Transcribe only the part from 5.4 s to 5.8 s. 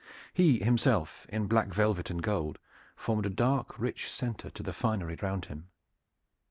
him.